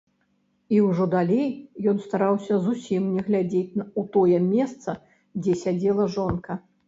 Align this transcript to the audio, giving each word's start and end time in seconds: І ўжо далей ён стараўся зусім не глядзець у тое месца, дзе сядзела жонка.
І 0.75 0.77
ўжо 0.85 1.03
далей 1.15 1.51
ён 1.91 1.99
стараўся 2.05 2.53
зусім 2.67 3.03
не 3.17 3.21
глядзець 3.29 3.79
у 4.03 4.07
тое 4.17 4.39
месца, 4.55 4.97
дзе 5.41 5.53
сядзела 5.65 6.11
жонка. 6.19 6.61